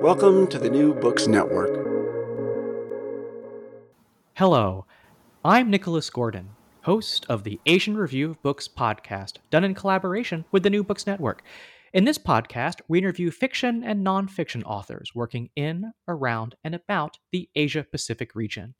[0.00, 1.70] Welcome to the New Books Network.
[4.34, 4.86] Hello,
[5.44, 6.50] I'm Nicholas Gordon,
[6.84, 11.06] host of the Asian Review of Books podcast, done in collaboration with the New Books
[11.06, 11.42] Network.
[11.92, 17.48] In this podcast, we interview fiction and nonfiction authors working in, around, and about the
[17.54, 18.74] Asia Pacific region.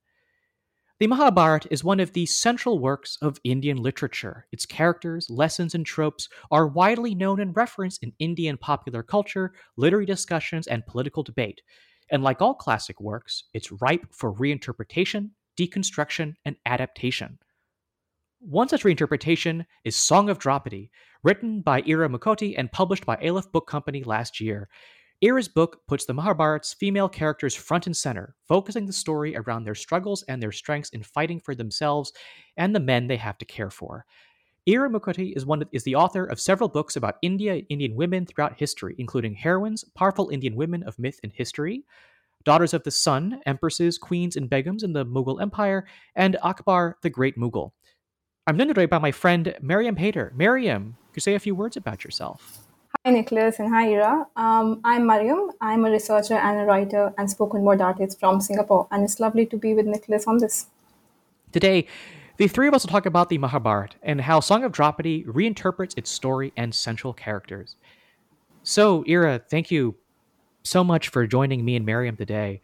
[1.01, 4.47] The Mahabharata is one of the central works of Indian literature.
[4.53, 10.05] Its characters, lessons, and tropes are widely known and referenced in Indian popular culture, literary
[10.05, 11.63] discussions, and political debate.
[12.11, 17.39] And like all classic works, it's ripe for reinterpretation, deconstruction, and adaptation.
[18.41, 20.91] One such reinterpretation is Song of Draupadi,
[21.23, 24.69] written by Ira Mukhoty and published by Aleph Book Company last year.
[25.23, 29.75] Ira's book puts the Mahabharata's female characters front and center, focusing the story around their
[29.75, 32.13] struggles and their strengths in fighting for themselves
[32.57, 34.07] and the men they have to care for.
[34.67, 38.25] Ira Mukhoty is one is the author of several books about India and Indian women
[38.25, 41.85] throughout history, including Heroines, Powerful Indian Women of Myth and History,
[42.45, 47.11] Daughters of the Sun, Empresses, Queens, and Begums in the Mughal Empire, and Akbar the
[47.11, 47.73] Great Mughal.
[48.47, 50.33] I'm joined today by my friend Mariam Haider.
[50.33, 52.70] Mariam, could you say a few words about yourself?
[53.07, 54.27] Hi, Nicholas, and hi, Ira.
[54.37, 55.53] Um, I'm Mariam.
[55.59, 59.47] I'm a researcher and a writer and spoken word artist from Singapore, and it's lovely
[59.47, 60.67] to be with Nicholas on this.
[61.51, 61.87] Today,
[62.37, 65.97] the three of us will talk about the Mahabharata and how Song of Draupadi reinterprets
[65.97, 67.77] its story and central characters.
[68.65, 69.95] So, Ira, thank you
[70.63, 72.61] so much for joining me and Mariam today.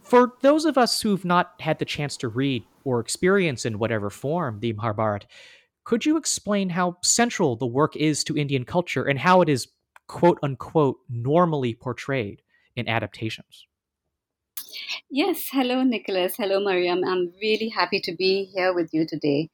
[0.00, 4.08] For those of us who've not had the chance to read or experience in whatever
[4.08, 5.26] form the Mahabharata,
[5.88, 9.68] could you explain how central the work is to Indian culture and how it is
[10.06, 12.42] quote unquote normally portrayed
[12.76, 13.66] in adaptations?
[15.08, 16.34] Yes, hello, Nicholas.
[16.36, 17.02] Hello, Mariam.
[17.06, 19.48] I'm really happy to be here with you today.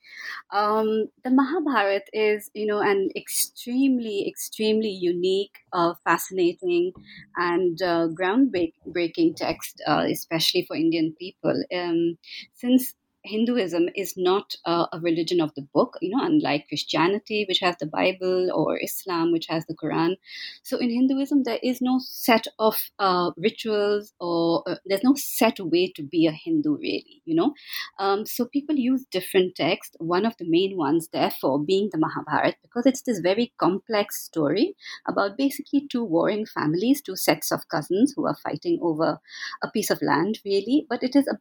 [0.50, 6.92] Um, the Mahabharata is, you know, an extremely, extremely unique, uh, fascinating,
[7.36, 11.62] and uh, groundbreaking text, uh, especially for Indian people.
[11.72, 12.18] Um,
[12.54, 12.94] since
[13.24, 17.76] Hinduism is not uh, a religion of the book, you know, unlike Christianity, which has
[17.80, 20.16] the Bible, or Islam, which has the Quran.
[20.62, 25.58] So in Hinduism, there is no set of uh, rituals, or uh, there's no set
[25.58, 27.54] way to be a Hindu, really, you know.
[27.98, 29.96] Um, so people use different texts.
[29.98, 34.76] One of the main ones, therefore, being the Mahabharata, because it's this very complex story
[35.08, 39.18] about basically two warring families, two sets of cousins who are fighting over
[39.62, 40.86] a piece of land, really.
[40.90, 41.38] But it is a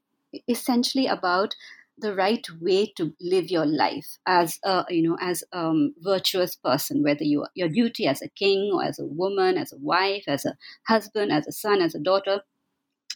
[0.47, 1.55] essentially about
[1.97, 6.55] the right way to live your life as a you know as a um, virtuous
[6.55, 10.23] person whether you your duty as a king or as a woman as a wife
[10.27, 10.55] as a
[10.88, 12.41] husband as a son as a daughter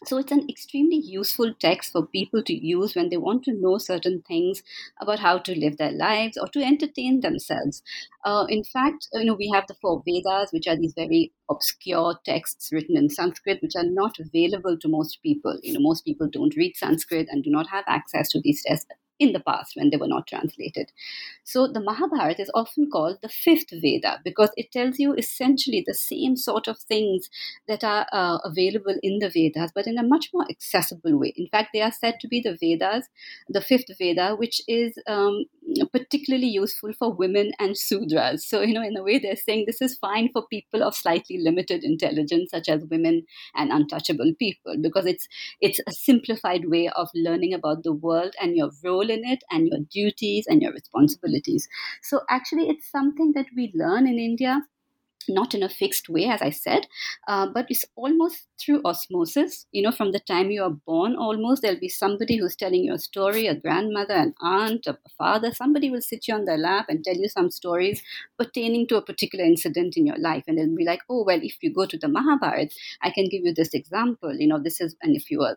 [0.04, 3.78] so it's an extremely useful text for people to use when they want to know
[3.78, 4.62] certain things
[5.00, 7.82] about how to live their lives or to entertain themselves.
[8.24, 12.18] Uh, in fact, you know, we have the four Vedas, which are these very obscure
[12.24, 15.58] texts written in Sanskrit, which are not available to most people.
[15.62, 18.92] You know, most people don't read Sanskrit and do not have access to these texts
[19.18, 20.92] in the past when they were not translated.
[21.44, 25.94] So the Mahabharata is often called the fifth Veda because it tells you essentially the
[25.94, 27.28] same sort of things
[27.66, 31.32] that are uh, available in the Vedas, but in a much more accessible way.
[31.36, 33.08] In fact, they are said to be the Vedas,
[33.48, 35.44] the fifth Veda, which is um,
[35.92, 38.40] particularly useful for women and Sudras.
[38.40, 41.38] So, you know, in a way, they're saying this is fine for people of slightly
[41.38, 43.24] limited intelligence, such as women
[43.54, 45.28] and untouchable people, because it's
[45.60, 49.68] it's a simplified way of learning about the world and your role in it and
[49.68, 51.68] your duties and your responsibilities.
[52.02, 54.62] So, actually, it's something that we learn in India
[55.28, 56.86] not in a fixed way, as I said,
[57.26, 59.66] uh, but it's almost through osmosis.
[59.72, 62.94] You know, from the time you are born, almost there'll be somebody who's telling you
[62.94, 65.52] a story, a grandmother, an aunt, a father.
[65.52, 68.02] Somebody will sit you on their lap and tell you some stories
[68.38, 71.56] pertaining to a particular incident in your life, and they'll be like, "Oh, well, if
[71.62, 74.34] you go to the Mahabharata, I can give you this example.
[74.34, 75.56] You know, this is, and if you are,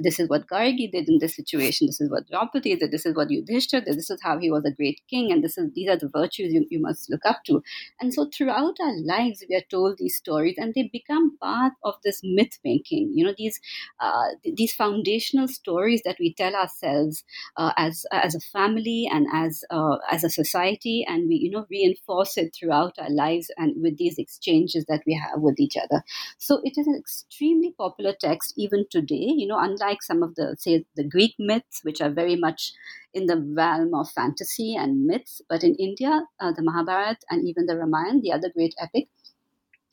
[0.00, 1.86] this is what Gargi did in this situation.
[1.86, 2.90] This is what Draupadi did.
[2.90, 3.96] This is what Yudhishthir did.
[3.96, 6.52] This is how he was a great king, and this is these are the virtues
[6.52, 7.62] you, you must look up to."
[8.00, 11.94] And so, throughout our lives we are told these stories and they become part of
[12.04, 13.12] this myth making.
[13.14, 13.60] You know these
[14.00, 17.24] uh, these foundational stories that we tell ourselves
[17.56, 21.66] uh, as as a family and as uh, as a society and we you know
[21.70, 26.02] reinforce it throughout our lives and with these exchanges that we have with each other.
[26.38, 30.56] So it is an extremely popular text even today you know unlike some of the
[30.58, 32.72] say the greek myths which are very much
[33.14, 35.40] in the realm of fantasy and myths.
[35.48, 39.08] But in India, uh, the Mahabharata and even the Ramayana, the other great epic,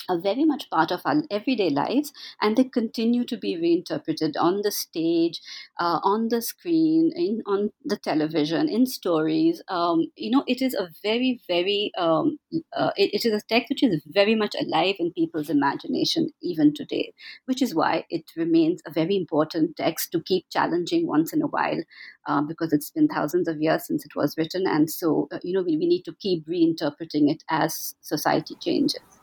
[0.10, 2.12] are very much part of our everyday lives
[2.42, 5.42] and they continue to be reinterpreted on the stage
[5.80, 9.62] uh, on the screen in on the television in stories.
[9.68, 12.38] Um, you know it is a very very um,
[12.74, 16.74] uh, it, it is a text which is very much alive in people's imagination even
[16.74, 17.14] today
[17.46, 21.48] which is why it remains a very important text to keep challenging once in a
[21.48, 21.82] while
[22.28, 25.54] uh, because it's been thousands of years since it was written and so uh, you
[25.54, 29.15] know we, we need to keep reinterpreting it as society changes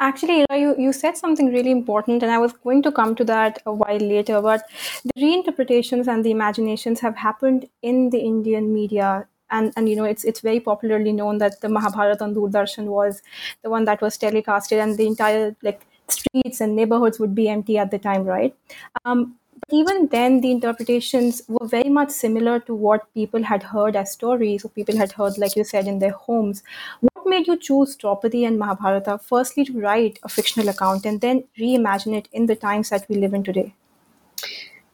[0.00, 3.60] Actually, you, you said something really important, and I was going to come to that
[3.66, 4.40] a while later.
[4.40, 4.62] But
[5.04, 10.04] the reinterpretations and the imaginations have happened in the Indian media, and and you know
[10.04, 13.22] it's it's very popularly known that the Mahabharata on Doordarshan was
[13.62, 17.76] the one that was telecasted, and the entire like streets and neighborhoods would be empty
[17.76, 18.54] at the time, right?
[19.04, 19.34] Um,
[19.70, 24.64] even then, the interpretations were very much similar to what people had heard as stories,
[24.64, 26.62] or people had heard, like you said, in their homes.
[27.00, 31.44] What made you choose Draupadi and Mahabharata, firstly to write a fictional account and then
[31.58, 33.74] reimagine it in the times that we live in today?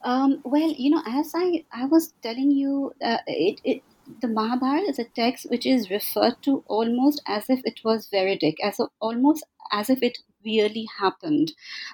[0.03, 3.81] Um, well, you know, as I, I was telling you, uh, it, it
[4.21, 8.55] the Mahabharata is a text which is referred to almost as if it was veridic,
[8.63, 11.53] as a, almost as if it really happened.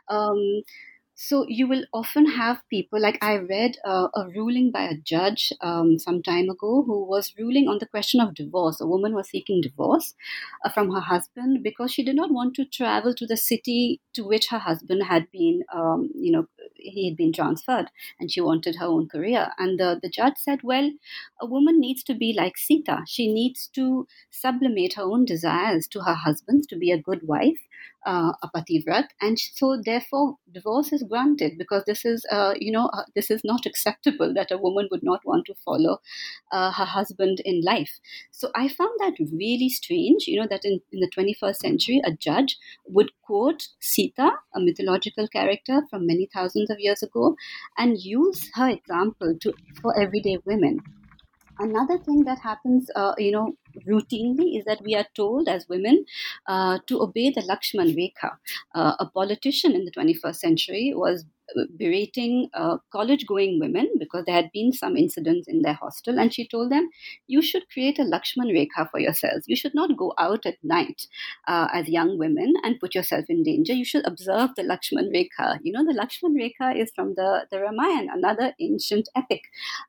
[0.10, 0.64] Um,
[1.24, 5.54] so you will often have people like I read uh, a ruling by a judge
[5.62, 8.82] um, some time ago who was ruling on the question of divorce.
[8.82, 10.16] A woman was seeking divorce
[10.66, 14.24] uh, from her husband because she did not want to travel to the city to
[14.24, 17.86] which her husband had been, um, you know, he had been transferred,
[18.20, 19.50] and she wanted her own career.
[19.60, 20.90] And the, the judge said, well,
[21.40, 23.04] a woman needs to be like Sita.
[23.08, 27.60] She needs to sublimate her own desires to her husband's to be a good wife
[28.06, 28.50] uh, a
[29.22, 33.42] and so therefore divorce is granted because this is, uh, you know, uh, this is
[33.44, 36.00] not acceptable that a woman would not want to follow
[36.52, 38.00] uh, her husband in life.
[38.32, 42.12] So I found that really strange, you know, that in, in the 21st century, a
[42.12, 42.58] judge
[42.88, 47.36] would quote Sita, a mythological character from many thousands of years ago,
[47.78, 50.80] and use her example to for everyday women
[51.62, 53.54] another thing that happens uh, you know
[53.88, 56.06] routinely is that we are told as women
[56.48, 58.32] uh, to obey the Lakshman Rekha.
[58.76, 61.26] Uh, a politician in the 21st century was
[61.78, 66.34] berating uh, college going women because there had been some incidents in their hostel and
[66.34, 66.90] she told them
[67.28, 69.46] you should create a lakshman rekha for yourselves.
[69.48, 71.08] You should not go out at night
[71.48, 73.74] uh, as young women and put yourself in danger.
[73.74, 75.60] You should observe the lakshman rekha.
[75.62, 79.42] You know the lakshman rekha is from the, the ramayana another ancient epic.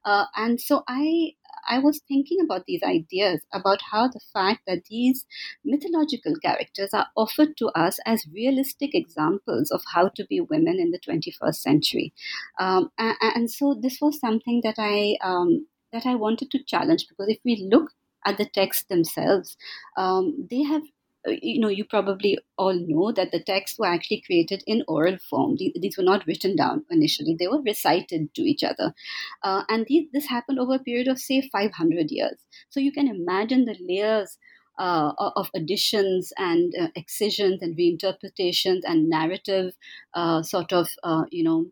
[0.05, 1.33] Uh, and so i
[1.73, 5.25] I was thinking about these ideas about how the fact that these
[5.65, 10.91] mythological characters are offered to us as realistic examples of how to be women in
[10.91, 12.13] the 21st century.
[12.59, 17.07] Um, and, and, so this was something that I um, that I wanted to challenge
[17.09, 17.91] because if we look
[18.27, 19.57] at the texts themselves,
[19.97, 20.83] um, they have
[21.27, 25.57] you know, you probably all know that the texts were actually created in oral form.
[25.57, 28.95] These were not written down initially; they were recited to each other,
[29.43, 32.39] uh, and these, this happened over a period of say 500 years.
[32.71, 34.39] So you can imagine the layers
[34.79, 39.75] uh, of additions and uh, excisions and reinterpretations and narrative
[40.15, 41.67] uh, sort of uh, you know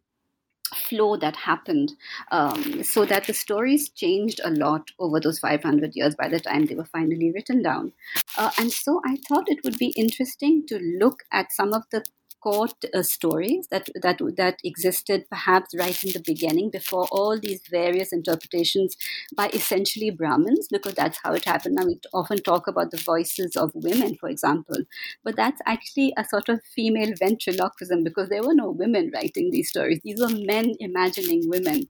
[0.75, 1.93] flow that happened
[2.31, 6.67] um, so that the stories changed a lot over those 500 years by the time
[6.67, 7.93] they were finally written down.
[8.37, 12.05] Uh, and so i thought it would be interesting to look at some of the
[12.43, 17.63] court uh, stories that that that existed perhaps right in the beginning before all these
[17.71, 18.97] various interpretations
[19.35, 21.77] by essentially Brahmins because that's how it happened.
[21.77, 24.77] Now we often talk about the voices of women, for example,
[25.25, 29.69] but that's actually a sort of female ventriloquism because there were no women writing these
[29.69, 31.89] stories; these were men imagining women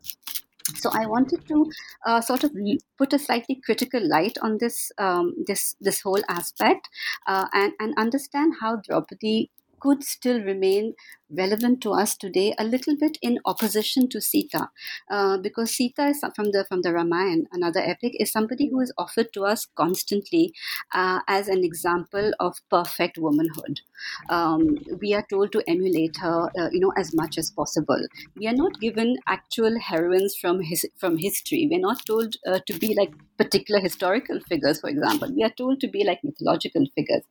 [0.76, 1.71] so I wanted to
[2.07, 2.52] uh, sort of
[2.99, 6.88] put a slightly critical light on this um, this this whole aspect
[7.26, 10.94] uh, and and understand how Draupadi could still remain
[11.30, 14.68] relevant to us today a little bit in opposition to Sita,
[15.10, 18.92] uh, because Sita is from the from the Ramayana, another epic, is somebody who is
[18.99, 20.52] offered to us constantly
[20.92, 23.80] uh, as an example of perfect womanhood.
[24.28, 28.00] Um, we are told to emulate her, uh, you know, as much as possible.
[28.37, 31.66] We are not given actual heroines from his from history.
[31.71, 35.33] We are not told uh, to be like particular historical figures, for example.
[35.35, 37.23] We are told to be like mythological figures.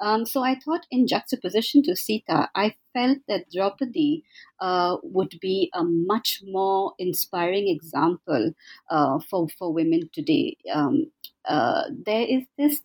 [0.00, 4.24] Um, so I thought, in juxtaposition to Sita, I felt that Draupadi
[4.60, 8.52] uh, would be a much more inspiring example
[8.90, 10.56] uh, for for women today.
[10.72, 11.10] Um,
[11.44, 12.80] uh, there is this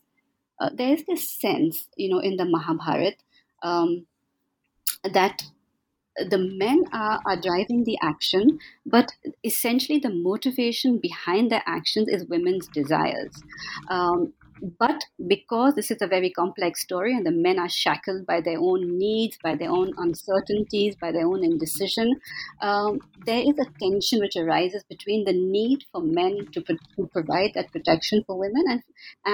[0.59, 3.17] uh, there is this sense, you know, in the Mahabharata
[3.63, 4.05] um,
[5.03, 5.43] that
[6.29, 9.11] the men are, are driving the action, but
[9.43, 13.43] essentially the motivation behind their actions is women's desires.
[13.89, 14.33] Um,
[14.79, 18.59] but because this is a very complex story and the men are shackled by their
[18.59, 22.19] own needs, by their own uncertainties, by their own indecision,
[22.61, 27.51] um, there is a tension which arises between the need for men to, to provide
[27.53, 28.81] that protection for women and,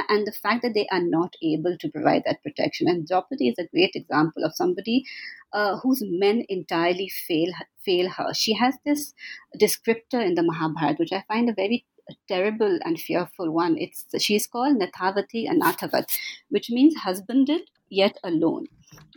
[0.10, 2.88] and the fact that they are not able to provide that protection.
[2.88, 5.06] And Draupadi is a great example of somebody
[5.53, 7.51] uh, whose men entirely fail
[7.86, 8.34] fail her.
[8.34, 9.13] She has this
[9.60, 11.86] descriptor in the Mahabharata, which I find a very
[12.28, 13.78] terrible and fearful one.
[13.78, 16.06] It's she's called Nathavati Anathavat,
[16.50, 18.68] which means husbanded yet alone.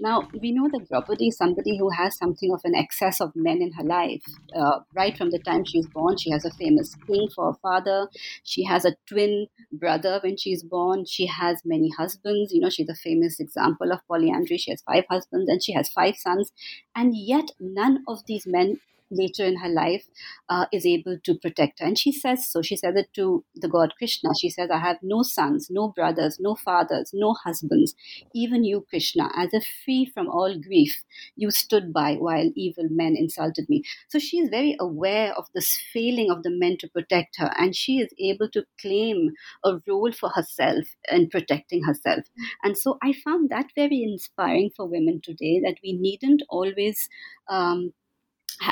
[0.01, 3.61] Now we know that Draupadi is somebody who has something of an excess of men
[3.61, 4.23] in her life.
[4.55, 8.09] Uh, right from the time she's born, she has a famous king for a father.
[8.43, 11.05] She has a twin brother when she's born.
[11.07, 12.53] She has many husbands.
[12.53, 14.59] You know, she's a famous example of polyandry.
[14.59, 16.53] She has five husbands and she has five sons,
[16.95, 20.09] and yet none of these men later in her life
[20.49, 21.87] uh, is able to protect her.
[21.87, 22.63] And she says so.
[22.63, 24.31] She says it to the god Krishna.
[24.41, 27.95] She says, I have no sons, no brothers, no fathers, no husbands.
[28.35, 31.03] Even you, Krishna, as if free from all grief,
[31.37, 33.83] you stood by while evil men insulted me.
[34.09, 37.53] So she is very aware of this failing of the men to protect her.
[37.57, 39.33] And she is able to claim
[39.65, 42.25] a role for herself in protecting herself.
[42.63, 47.09] And so I found that very inspiring for women today that we needn't always
[47.49, 47.93] um,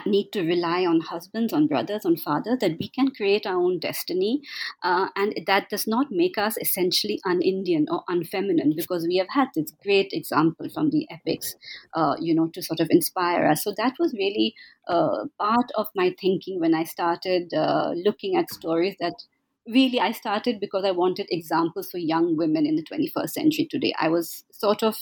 [0.06, 3.78] need to rely on husbands, on brothers, on fathers, that we can create our own
[3.78, 4.42] destiny.
[4.82, 9.28] Uh, and that does not make us essentially un Indian or unfeminine because we have
[9.30, 11.54] had this great example from the epics,
[11.94, 13.62] uh, you know, to sort of inspire us.
[13.62, 14.54] So that was really
[14.88, 19.14] uh, part of my thinking when I started uh, looking at stories that
[19.66, 23.94] really I started because I wanted examples for young women in the 21st century today.
[23.98, 24.96] I was sort of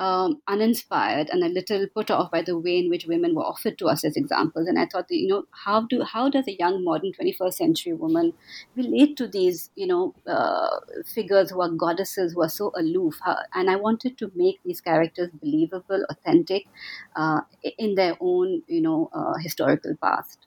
[0.00, 3.76] um, uninspired and a little put off by the way in which women were offered
[3.78, 4.66] to us as examples.
[4.66, 7.92] And I thought, that, you know, how do how does a young modern 21st century
[7.92, 8.32] woman
[8.74, 13.20] relate to these, you know, uh, figures who are goddesses who are so aloof?
[13.54, 16.66] and I wanted to make these characters believable, authentic,
[17.14, 17.42] uh,
[17.78, 20.46] in their own, you know, uh, historical past.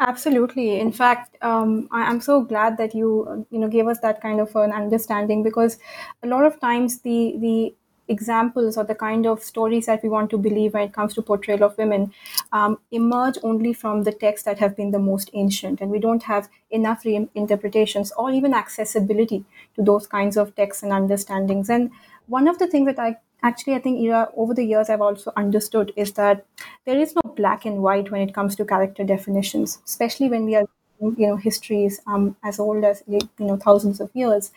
[0.00, 0.78] Absolutely.
[0.80, 4.40] In fact, um, I, am so glad that you you know gave us that kind
[4.40, 5.78] of an understanding because
[6.22, 7.74] a lot of times the the
[8.08, 11.22] examples or the kind of stories that we want to believe when it comes to
[11.22, 12.12] portrayal of women
[12.52, 15.80] um, emerge only from the texts that have been the most ancient.
[15.80, 19.44] And we don't have enough reinterpretations or even accessibility
[19.74, 21.68] to those kinds of texts and understandings.
[21.68, 21.90] And
[22.26, 25.32] one of the things that i actually i think Ira, over the years i've also
[25.36, 26.44] understood is that
[26.84, 30.56] there is no black and white when it comes to character definitions especially when we
[30.56, 30.66] are
[31.00, 34.50] you know histories um, as old as you know thousands of years.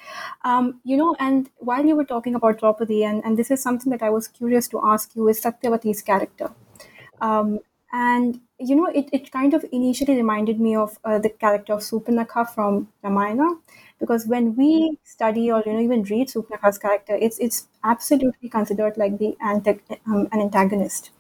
[0.44, 3.90] Um, you know and while you were talking about Draupadi and, and this is something
[3.92, 6.52] that I was curious to ask you is Satyavati's character.
[7.22, 7.60] Um,
[7.92, 11.80] and you know it, it kind of initially reminded me of uh, the character of
[11.80, 13.48] Surpanakha from Ramayana
[14.00, 18.96] because when we study or you know even read Surpanakha's character it's it's absolutely considered
[18.98, 21.12] like the anti- um, an antagonist.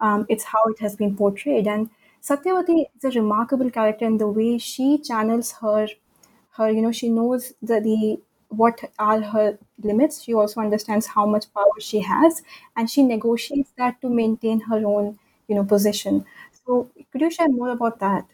[0.00, 1.66] Um, it's how it has been portrayed.
[1.66, 1.88] And
[2.28, 5.88] Satyavati is a remarkable character in the way she channels her,
[6.56, 10.22] her you know, she knows the, the what are her limits.
[10.22, 12.42] She also understands how much power she has,
[12.76, 15.18] and she negotiates that to maintain her own,
[15.48, 16.24] you know, position.
[16.66, 18.26] So, could you share more about that?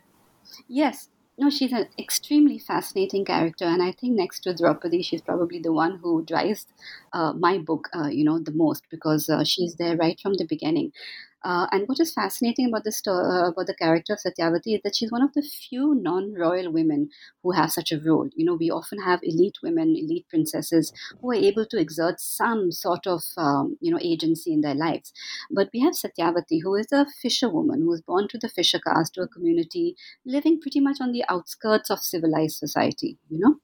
[0.69, 1.09] Yes,
[1.39, 5.73] no, she's an extremely fascinating character, and I think next to Draupadi, she's probably the
[5.73, 6.67] one who drives
[7.13, 10.45] uh, my book, uh, you know, the most because uh, she's there right from the
[10.45, 10.93] beginning.
[11.45, 14.95] Uh, and what is fascinating about this uh, about the character of Satyavati is that
[14.95, 17.09] she's one of the few non-royal women
[17.43, 18.29] who have such a role.
[18.37, 22.71] You know, we often have elite women, elite princesses who are able to exert some
[22.71, 25.13] sort of um, you know agency in their lives.
[25.51, 29.15] But we have Satyavati, who is a fisherwoman who was born to the fisher caste,
[29.15, 33.19] to a community living pretty much on the outskirts of civilized society.
[33.29, 33.57] You know,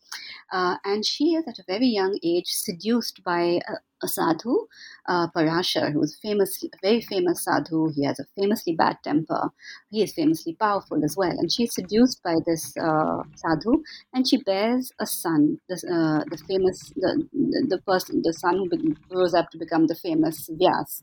[0.53, 3.61] uh, and she is at a very young age seduced by
[4.03, 4.67] a, sadhu,
[5.09, 7.91] uh, Parashar, who is famous, very famous sadhu.
[7.95, 9.51] He has a famously bad temper.
[9.91, 11.31] He is famously powerful as well.
[11.31, 16.39] And she's seduced by this uh, sadhu, and she bears a son, the, uh, the
[16.49, 21.03] famous, the, the, the, person, the son who grows up to become the famous Vyas.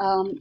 [0.00, 0.40] Um,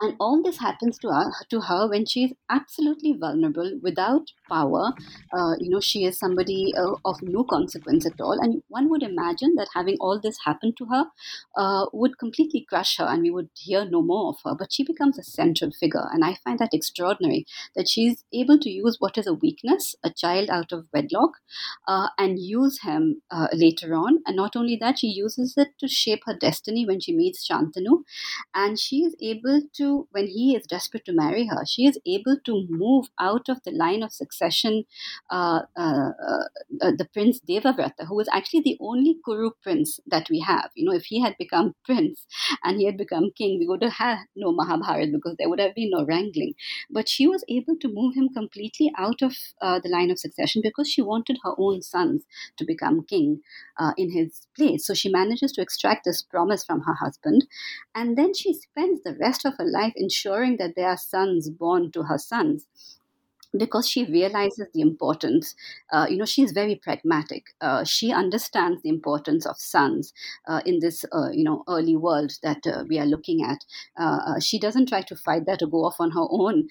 [0.00, 4.92] and all this happens to her, to her when she is absolutely vulnerable, without power.
[5.32, 8.38] Uh, you know, she is somebody uh, of no consequence at all.
[8.40, 11.04] And one would imagine that having all this happen to her
[11.56, 14.54] uh, would completely crush her and we would hear no more of her.
[14.54, 16.06] But she becomes a central figure.
[16.12, 20.10] And I find that extraordinary that she's able to use what is a weakness, a
[20.10, 21.32] child out of wedlock,
[21.86, 24.18] uh, and use him uh, later on.
[24.26, 28.02] And not only that, she uses it to shape her destiny when she meets Shantanu.
[28.54, 32.38] And she is able to when he is desperate to marry her, she is able
[32.44, 34.84] to move out of the line of succession.
[35.30, 40.40] Uh, uh, uh, the prince Devavrata, who was actually the only Kuru prince that we
[40.40, 40.70] have.
[40.74, 42.26] You know, if he had become prince
[42.64, 45.74] and he had become king, we would have had no Mahabharat because there would have
[45.74, 46.54] been no wrangling.
[46.90, 50.60] But she was able to move him completely out of uh, the line of succession
[50.62, 52.24] because she wanted her own sons
[52.56, 53.40] to become king
[53.78, 54.86] uh, in his place.
[54.86, 57.46] So she manages to extract this promise from her husband,
[57.94, 61.90] and then she spends the rest of her life ensuring that there are sons born
[61.92, 62.66] to her sons
[63.56, 65.54] because she realizes the importance.
[65.92, 67.48] Uh, you know, she's very pragmatic.
[67.60, 70.12] Uh, she understands the importance of sons
[70.48, 73.64] uh, in this, uh, you know, early world that uh, we are looking at.
[73.96, 76.68] Uh, she doesn't try to fight that or go off on her own,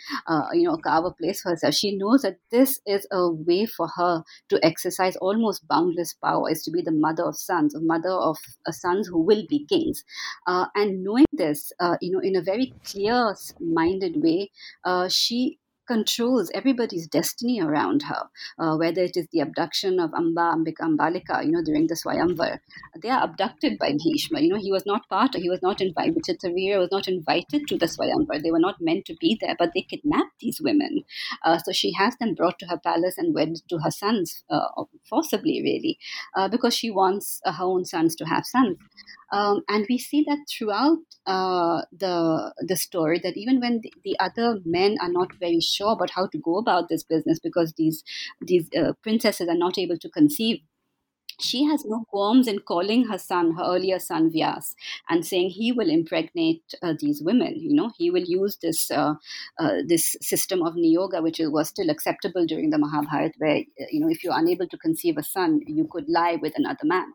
[0.54, 1.74] you know, carve a place for herself.
[1.74, 6.64] She knows that this is a way for her to exercise almost boundless power, is
[6.64, 8.38] to be the mother of sons, a mother of
[8.70, 10.04] sons who will be kings.
[10.48, 11.72] and knowing this,
[12.02, 14.52] you know, in a very clear-minded way,
[15.88, 21.44] controls everybody's destiny around her, uh, whether it is the abduction of Amba, Ambika, Ambalika,
[21.44, 22.60] you know, during the Swayamvar.
[23.02, 24.42] They are abducted by Bhishma.
[24.42, 27.78] You know, he was not part, he was not invited, Vichitravirya was not invited to
[27.78, 28.42] the Swayamvar.
[28.42, 31.04] They were not meant to be there, but they kidnapped these women.
[31.44, 34.84] Uh, so she has them brought to her palace and wed to her sons, uh,
[35.10, 35.98] forcibly, really,
[36.36, 38.78] uh, because she wants uh, her own sons to have sons.
[39.32, 44.20] Um, and we see that throughout uh, the the story that even when the, the,
[44.20, 48.04] other men are not very sure about how to go about this business because these
[48.42, 50.62] these uh, princesses are not able to conceive
[51.42, 54.76] she has no qualms in calling her son, her earlier son Vyas,
[55.10, 57.56] and saying he will impregnate uh, these women.
[57.60, 59.16] You know, he will use this uh,
[59.60, 64.00] uh, this system of niyoga, which was still acceptable during the Mahabharata, where uh, you
[64.00, 67.14] know if you're unable to conceive a son, you could lie with another man.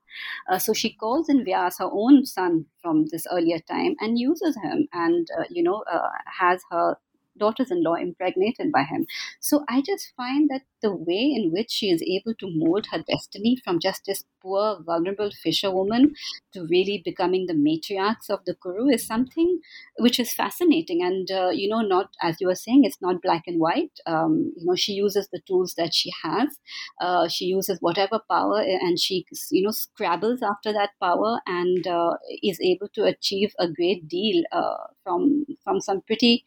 [0.49, 4.57] Uh, so she calls in Vyas her own son from this earlier time and uses
[4.63, 5.85] him, and uh, you know
[6.27, 6.97] has her
[7.39, 9.07] daughters in law impregnated by him.
[9.41, 13.03] So I just find that the way in which she is able to mold her
[13.03, 16.15] destiny from just this poor, vulnerable fisherwoman
[16.53, 19.61] to really becoming the matriarchs of the Kuru is something
[19.99, 21.03] which is fascinating.
[21.03, 23.99] And, uh, you know, not, as you were saying, it's not black and white.
[24.07, 26.59] Um, you know, she uses the tools that she has.
[27.01, 32.15] Uh, she uses whatever power and she, you know, scrabbles after that power and uh,
[32.43, 36.45] is able to achieve a great deal uh, from, from some pretty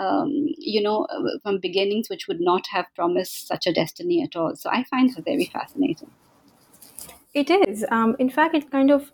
[0.00, 4.36] um, you know, uh, from beginnings which would not have promised such a destiny at
[4.36, 4.56] all.
[4.56, 6.10] So I find her very fascinating.
[7.34, 7.84] It is.
[7.90, 9.12] Um, in fact, it kind of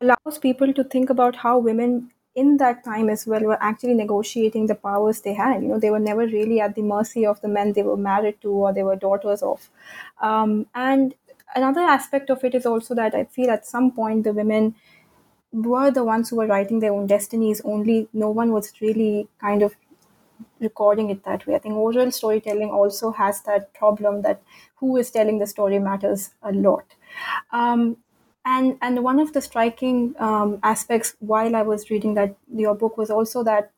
[0.00, 4.66] allows people to think about how women in that time as well were actually negotiating
[4.66, 5.62] the powers they had.
[5.62, 8.40] You know, they were never really at the mercy of the men they were married
[8.42, 9.70] to or they were daughters of.
[10.20, 11.14] Um, and
[11.54, 14.74] another aspect of it is also that I feel at some point the women
[15.52, 19.62] were the ones who were writing their own destinies only no one was really kind
[19.62, 19.74] of
[20.60, 21.54] recording it that way.
[21.54, 24.42] I think oral storytelling also has that problem that
[24.76, 26.84] who is telling the story matters a lot.
[27.52, 27.96] Um,
[28.44, 32.96] and and one of the striking um, aspects while I was reading that your book
[32.96, 33.72] was also that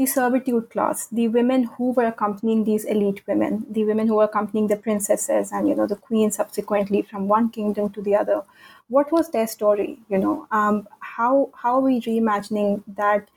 [0.00, 4.24] the servitude class, the women who were accompanying these elite women, the women who were
[4.24, 8.42] accompanying the princesses and you know the queen subsequently from one kingdom to the other.
[8.88, 9.98] What was their story?
[10.08, 13.28] You know, um, how how are we reimagining that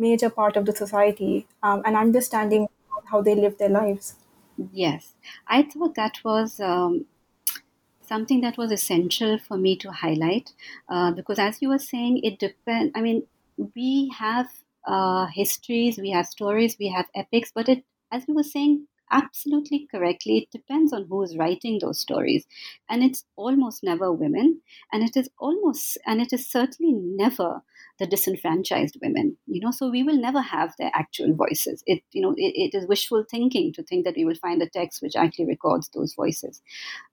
[0.00, 2.68] major part of the society um, and understanding
[3.10, 4.14] how they live their lives.
[4.72, 5.14] Yes,
[5.46, 7.06] I thought that was um,
[8.02, 10.52] something that was essential for me to highlight
[10.88, 12.92] uh, because, as you were saying, it depends.
[12.94, 13.26] I mean,
[13.74, 14.48] we have
[14.86, 19.86] uh, histories, we have stories, we have epics, but it, as we were saying absolutely
[19.90, 22.46] correctly, it depends on who is writing those stories.
[22.88, 24.62] And it's almost never women.
[24.92, 27.62] And it is almost, and it is certainly never
[27.98, 32.22] the disenfranchised women you know so we will never have their actual voices it you
[32.22, 35.16] know it, it is wishful thinking to think that we will find a text which
[35.16, 36.62] actually records those voices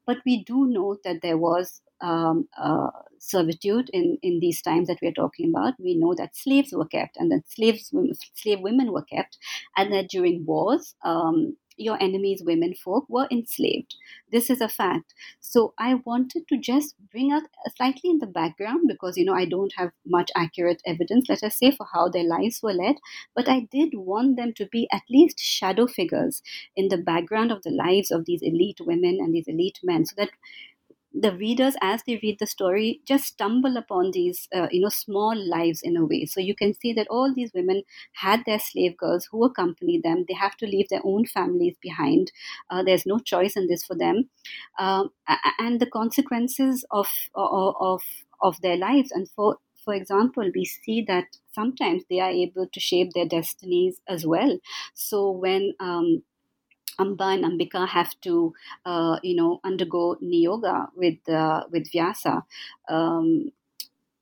[0.06, 5.00] but we do know that there was um, uh, servitude in, in these times that
[5.02, 5.74] we are talking about.
[5.80, 7.92] We know that slaves were kept and that slaves,
[8.36, 9.38] slave women were kept,
[9.76, 13.96] and that during wars, um, your enemies, women folk, were enslaved.
[14.32, 15.14] This is a fact.
[15.40, 17.44] So I wanted to just bring up
[17.76, 21.58] slightly in the background because, you know, I don't have much accurate evidence, let us
[21.58, 22.96] say, for how their lives were led.
[23.36, 26.42] But I did want them to be at least shadow figures
[26.76, 30.14] in the background of the lives of these elite women and these elite men so
[30.18, 30.32] that
[31.20, 35.36] the readers as they read the story just stumble upon these uh, you know small
[35.36, 36.26] lives in a way.
[36.26, 40.26] So you can see that all these women had their slave girls who accompany them.
[40.28, 42.32] They have to leave their own families behind.
[42.70, 44.30] Uh, there's no choice in this for them.
[44.80, 45.10] Um,
[45.60, 48.02] and the consequences of, of
[48.42, 49.12] of their lives.
[49.12, 54.02] And for for example, we see that sometimes they are able to shape their destinies
[54.08, 54.60] as well.
[54.94, 56.24] So when um,
[57.00, 58.54] Amba and Ambika have to,
[58.86, 62.44] uh, you know, undergo niyoga with uh, with Vyasa.
[62.90, 63.52] Um,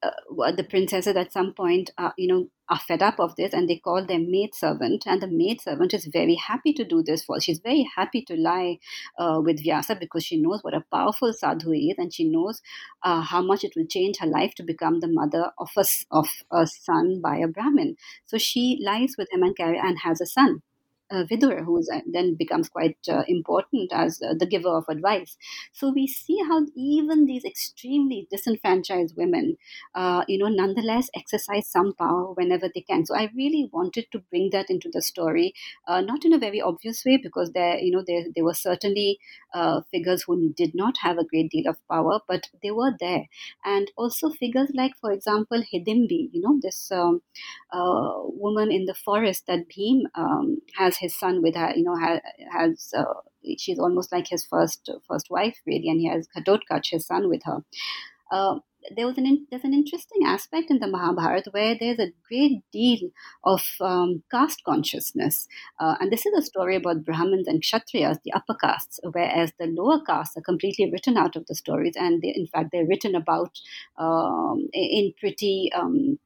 [0.04, 3.70] uh, the princesses at some point, uh, you know, are fed up of this and
[3.70, 7.24] they call their maid servant and the maid servant is very happy to do this
[7.24, 8.78] for she's very happy to lie
[9.20, 12.62] uh, with vyasa because she knows what a powerful sadhu is and she knows
[13.04, 16.28] uh, how much it will change her life to become the mother of a, of
[16.52, 20.62] a son by a brahmin so she lies with him and, and has a son
[21.12, 25.38] uh, Vidura, who uh, then becomes quite uh, important as uh, the giver of advice.
[25.72, 29.58] So we see how even these extremely disenfranchised women,
[29.94, 33.06] uh, you know, nonetheless exercise some power whenever they can.
[33.06, 35.54] So I really wanted to bring that into the story,
[35.88, 39.20] uh, not in a very obvious way, because there, you know, there, there were certainly
[39.92, 43.26] figures who did not have a great deal of power, but they were there.
[43.64, 47.22] And also figures like, for example, Hidimbi, you know, this um,
[47.72, 51.96] woman in the forest that Bhim um, has has his son with her, you know,
[52.52, 53.04] has, uh,
[53.58, 57.44] she's almost like his first first wife, really, and he has Ghatotkacha, his son, with
[57.44, 57.64] her.
[58.32, 58.60] Uh,
[58.96, 63.10] there was an there's an interesting aspect in the Mahabharata where there's a great deal
[63.44, 65.48] of um, caste consciousness,
[65.80, 69.66] uh, and this is a story about Brahmins and Kshatriyas, the upper castes, whereas the
[69.66, 73.16] lower castes are completely written out of the stories, and they, in fact they're written
[73.16, 73.60] about
[73.98, 76.20] um, in pretty um,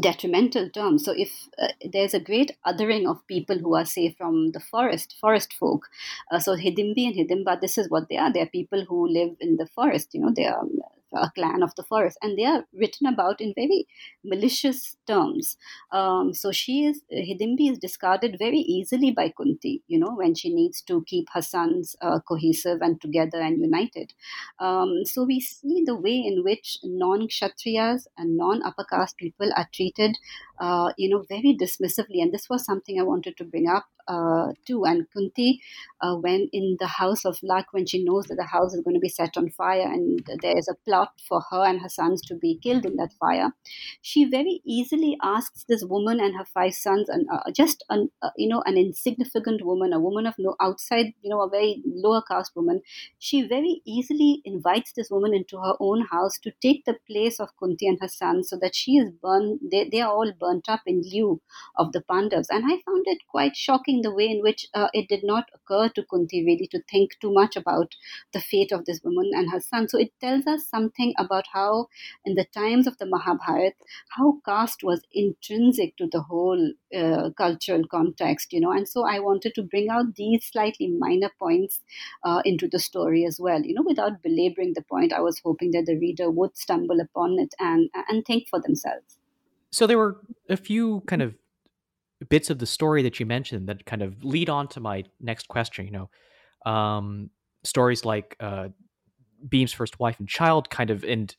[0.00, 1.04] detrimental terms.
[1.04, 5.16] So if uh, there's a great othering of people who are, say, from the forest,
[5.20, 5.88] forest folk.
[6.30, 8.32] Uh, so Hidimbi and Hidimba, this is what they are.
[8.32, 10.14] They are people who live in the forest.
[10.14, 10.64] You know, they are
[11.12, 13.86] a clan of the forest, and they are written about in very
[14.24, 15.56] malicious terms.
[15.92, 19.82] Um, so she is Hidimbi is discarded very easily by Kunti.
[19.86, 24.14] You know, when she needs to keep her sons uh, cohesive and together and united.
[24.58, 30.18] Um, so we see the way in which non-kshatriyas and non-upper caste people are treated,
[30.60, 32.22] uh, you know, very dismissively.
[32.22, 34.84] And this was something I wanted to bring up uh, too.
[34.84, 35.60] And Kunti,
[36.00, 38.94] uh, when in the house of lac, when she knows that the house is going
[38.94, 42.22] to be set on fire and there is a plot for her and her sons
[42.22, 43.52] to be killed in that fire,
[44.02, 48.30] she very easily asks this woman and her five sons, and uh, just an, uh,
[48.36, 52.22] you know an insignificant woman, a woman of no outside, you know, a very lower
[52.22, 52.80] caste woman,
[53.18, 57.56] she very easily invites this woman into her own house to take the place of
[57.58, 59.60] Kunti and her sons, so that she is burned.
[59.70, 61.40] They they are all burnt up in lieu
[61.76, 65.08] of the Pandavas, and I found it quite shocking the way in which uh, it
[65.08, 67.94] did not occur to Kunti really to think too much about
[68.32, 69.88] the fate of this woman and her son.
[69.88, 71.88] So it tells us something about how,
[72.24, 73.76] in the times of the Mahabharata,
[74.10, 78.72] how caste was intrinsic to the whole uh, cultural context, you know.
[78.72, 81.80] And so I wanted to bring out these slightly minor points
[82.24, 85.12] uh, into the story as well, you know, without belaboring the point.
[85.12, 89.18] I was hoping that the reader would stumble upon it and and think for themselves.
[89.70, 91.34] So there were a few kind of
[92.26, 95.48] bits of the story that you mentioned that kind of lead on to my next
[95.48, 95.86] question.
[95.86, 95.92] You
[96.64, 97.30] know, um,
[97.64, 98.68] stories like uh,
[99.48, 101.34] Bhim's first wife and child, kind of, and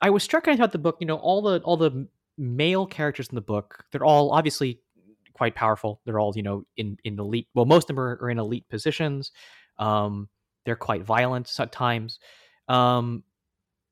[0.00, 0.48] I was struck.
[0.48, 3.84] I thought the book, you know, all the all the male characters in the book,
[3.90, 4.80] they're all obviously
[5.32, 6.00] quite powerful.
[6.04, 7.48] They're all, you know, in in elite.
[7.54, 9.32] Well, most of them are, are in elite positions.
[9.78, 10.28] Um,
[10.64, 12.18] they're quite violent at times.
[12.68, 13.24] Um,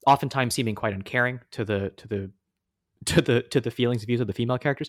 [0.06, 2.30] oftentimes seeming quite uncaring to the to the
[3.06, 4.88] to the to the feelings views of the female characters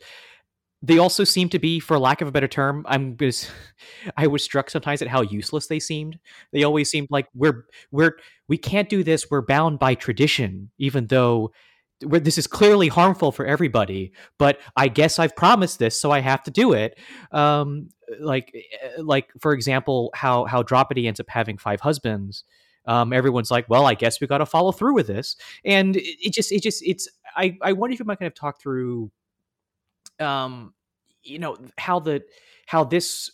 [0.82, 3.50] they also seem to be, for lack of a better term, I'm just,
[4.18, 6.20] I was struck sometimes at how useless they seemed.
[6.52, 9.30] They always seemed like we're we're we can't do this.
[9.30, 11.52] We're bound by tradition, even though
[12.00, 16.44] this is clearly harmful for everybody, but I guess I've promised this, so I have
[16.44, 17.00] to do it.
[17.32, 22.44] Um, like, eh, like for example, how how Draupadi ends up having five husbands.
[22.86, 25.36] Um, everyone's like, well, I guess we got to follow through with this,
[25.66, 27.08] and it, it, just, it just, it's.
[27.36, 29.12] I, I wonder if you might kind of talk through,
[30.20, 30.74] um,
[31.24, 32.24] you know, how the
[32.66, 33.32] how this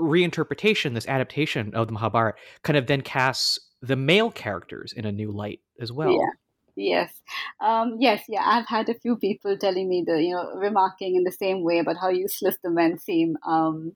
[0.00, 5.12] reinterpretation, this adaptation of the Mahabharata, kind of then casts the male characters in a
[5.12, 6.12] new light as well.
[6.12, 6.30] Yeah.
[6.78, 7.22] Yes,
[7.58, 8.42] um, yes, yeah.
[8.44, 11.78] I've had a few people telling me the, you know, remarking in the same way
[11.78, 13.38] about how useless the men seem.
[13.46, 13.92] Um,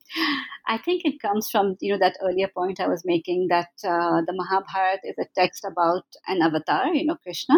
[0.67, 4.23] I think it comes from, you know, that earlier point I was making that uh,
[4.27, 7.57] the Mahabharata is a text about an avatar, you know, Krishna,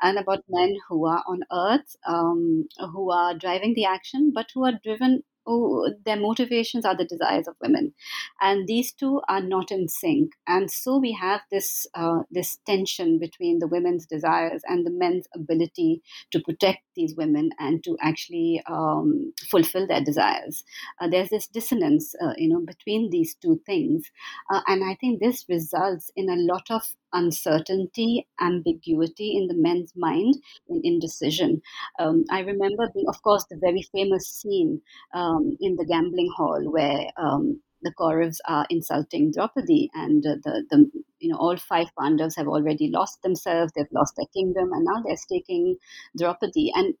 [0.00, 4.64] and about men who are on earth, um, who are driving the action, but who
[4.64, 7.94] are driven oh, their motivations are the desires of women,
[8.40, 10.32] and these two are not in sync.
[10.46, 15.26] And so we have this uh, this tension between the women's desires and the men's
[15.34, 20.64] ability to protect these women and to actually um, fulfill their desires.
[21.00, 24.10] Uh, there's this dissonance, uh, you know, between these two things,
[24.50, 29.92] uh, and I think this results in a lot of uncertainty, ambiguity in the men's
[29.96, 30.34] mind,
[30.68, 31.60] in indecision.
[31.98, 34.80] Um, I remember, being, of course, the very famous scene
[35.14, 40.64] um, in the gambling hall where um, the Kauravas are insulting Draupadi, and uh, the,
[40.70, 40.90] the
[41.20, 45.02] you know all five Pandavas have already lost themselves, they've lost their kingdom, and now
[45.04, 45.76] they're staking
[46.16, 46.72] Draupadi.
[46.74, 46.94] And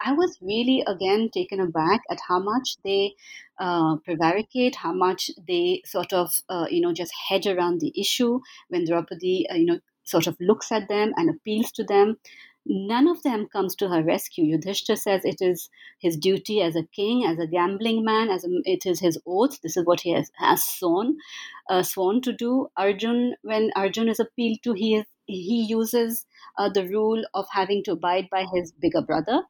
[0.00, 3.14] I was really again taken aback at how much they
[3.58, 8.40] uh, prevaricate, how much they sort of uh, you know just hedge around the issue
[8.68, 12.16] when Draupadi uh, you know sort of looks at them and appeals to them.
[12.68, 14.44] None of them comes to her rescue.
[14.44, 18.48] Yudhishthira says it is his duty as a king, as a gambling man, as a,
[18.64, 19.60] it is his oath.
[19.62, 21.16] This is what he has, has sworn,
[21.68, 22.68] uh, sworn to do.
[22.76, 26.24] Arjun, when Arjun is appealed to, he he uses
[26.58, 29.42] uh, the rule of having to abide by his bigger brother.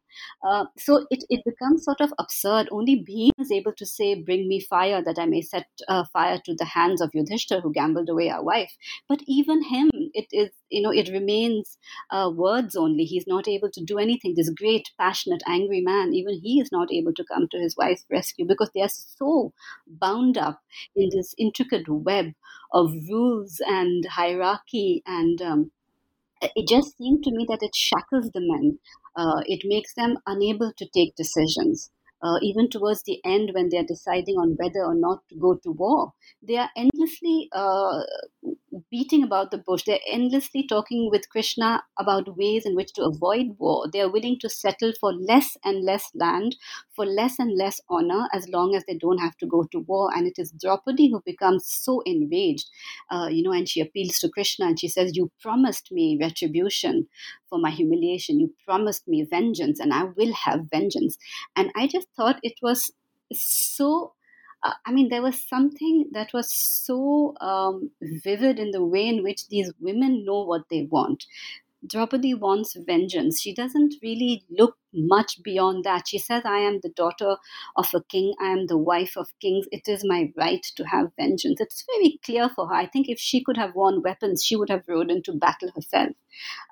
[0.46, 2.68] Uh, so it, it becomes sort of absurd.
[2.72, 6.40] Only Bhim is able to say, Bring me fire that I may set uh, fire
[6.44, 8.72] to the hands of Yudhishthir who gambled away our wife.
[9.08, 11.78] But even him, it is, you know, it remains
[12.10, 13.04] uh, words only.
[13.04, 14.34] He's not able to do anything.
[14.34, 18.04] This great, passionate, angry man, even he is not able to come to his wife's
[18.10, 19.52] rescue because they are so
[19.86, 20.60] bound up
[20.96, 22.07] in this intricate web
[22.72, 25.70] of rules and hierarchy and um,
[26.42, 28.78] it just seemed to me that it shackles the men.
[29.16, 31.90] Uh, it makes them unable to take decisions.
[32.22, 35.70] Uh, even towards the end, when they're deciding on whether or not to go to
[35.70, 36.70] war, they are
[37.52, 38.02] uh,
[38.90, 39.84] beating about the bush.
[39.84, 43.86] They're endlessly talking with Krishna about ways in which to avoid war.
[43.92, 46.56] They are willing to settle for less and less land,
[46.94, 50.10] for less and less honor, as long as they don't have to go to war.
[50.14, 52.68] And it is Draupadi who becomes so enraged,
[53.10, 57.08] uh, you know, and she appeals to Krishna and she says, You promised me retribution
[57.48, 58.40] for my humiliation.
[58.40, 61.18] You promised me vengeance, and I will have vengeance.
[61.56, 62.92] And I just thought it was
[63.32, 64.14] so
[64.62, 69.22] uh, I mean, there was something that was so um, vivid in the way in
[69.22, 71.26] which these women know what they want.
[71.86, 73.40] Draupadi wants vengeance.
[73.40, 76.08] She doesn't really look much beyond that.
[76.08, 77.36] She says, I am the daughter
[77.76, 79.66] of a king, I am the wife of kings.
[79.70, 81.60] It is my right to have vengeance.
[81.60, 82.74] It's very clear for her.
[82.74, 86.12] I think if she could have worn weapons, she would have rode into battle herself.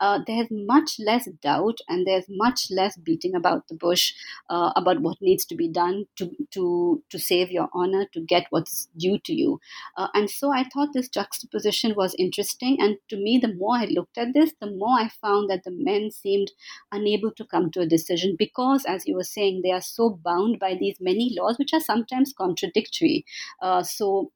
[0.00, 4.12] Uh, there's much less doubt and there's much less beating about the bush
[4.48, 8.46] uh, about what needs to be done to, to, to save your honor, to get
[8.50, 9.58] what's due to you.
[9.96, 12.76] Uh, and so I thought this juxtaposition was interesting.
[12.80, 15.72] And to me, the more I looked at this, the more I found that the
[15.72, 16.52] men seemed
[16.92, 20.10] unable to come to a decision decision because, as you were saying, they are so
[20.24, 23.24] bound by these many laws, which are sometimes contradictory.
[23.60, 24.32] Uh, so,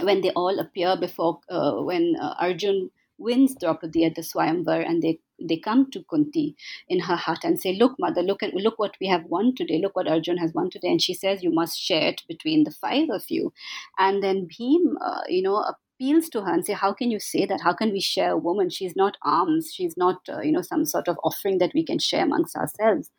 [0.00, 5.02] when they all appear before, uh, when uh, Arjun wins Draupadi at the Swayamvar and
[5.02, 6.54] they they come to Kunti
[6.88, 9.78] in her hut and say, "Look, mother, look at look what we have won today.
[9.78, 12.70] Look what Arjun has won today." And she says, "You must share it between the
[12.70, 13.52] five of you."
[13.98, 15.64] And then Bhim, uh, you know,
[16.00, 17.60] appeals to her and say, "How can you say that?
[17.60, 18.70] How can we share a woman?
[18.70, 19.70] She's not arms.
[19.74, 23.10] She's not, uh, you know, some sort of offering that we can share amongst ourselves."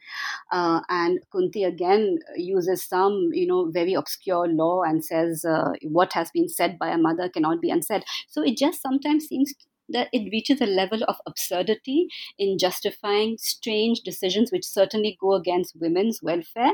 [0.51, 6.13] Uh, and Kunti again uses some, you know, very obscure law and says, uh, "What
[6.13, 9.53] has been said by a mother cannot be unsaid." So it just sometimes seems
[9.91, 15.75] that it reaches a level of absurdity in justifying strange decisions which certainly go against
[15.75, 16.73] women's welfare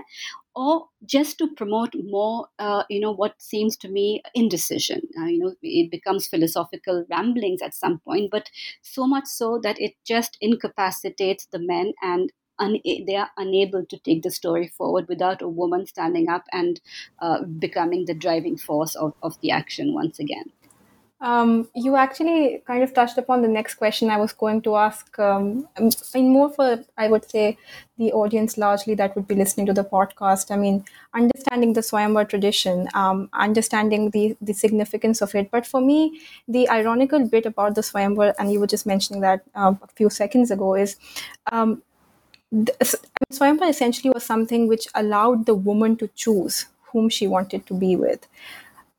[0.56, 5.39] or just to promote more uh, you know what seems to me indecision uh, you
[5.39, 8.49] know it becomes philosophical ramblings at some point but
[8.82, 13.99] so much so that it just incapacitates the men and Un- they are unable to
[13.99, 16.82] take the story forward without a woman standing up and
[17.19, 20.51] uh, becoming the driving force of, of the action once again.
[21.19, 25.17] Um, you actually kind of touched upon the next question I was going to ask.
[25.17, 25.67] Um,
[26.13, 27.58] in more for, I would say,
[27.97, 30.51] the audience largely that would be listening to the podcast.
[30.51, 35.49] I mean, understanding the Swayamvar tradition, um, understanding the, the significance of it.
[35.49, 39.41] But for me, the ironical bit about the Swayamvar, and you were just mentioning that
[39.56, 40.97] uh, a few seconds ago, is
[41.51, 41.82] um,
[43.32, 47.95] Swayamvar essentially was something which allowed the woman to choose whom she wanted to be
[47.95, 48.27] with.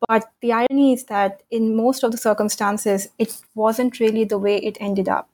[0.06, 4.58] But the irony is that in most of the circumstances, it wasn't really the way
[4.58, 5.28] it ended up.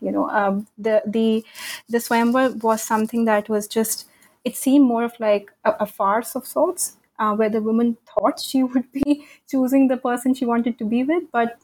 [0.00, 1.44] You know, um, the the
[1.88, 4.06] the Swayamvar was something that was just.
[4.44, 8.38] It seemed more of like a, a farce of sorts, uh, where the woman thought
[8.38, 11.58] she would be choosing the person she wanted to be with, but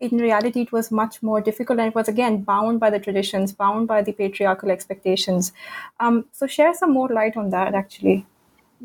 [0.00, 3.52] in reality, it was much more difficult, and it was again bound by the traditions,
[3.52, 5.52] bound by the patriarchal expectations.
[6.00, 8.26] Um, so, share some more light on that, actually.